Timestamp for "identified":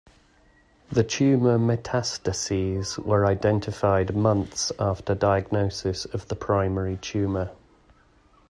3.23-4.15